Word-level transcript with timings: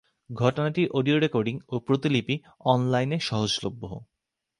ঘটনাটির 0.33 0.87
audio 0.89 1.17
recording 1.19 1.55
ও 1.67 1.75
প্রতিলিপি 1.79 2.35
অনলাইনে 2.65 3.17
সহজলভ্য। 3.19 3.83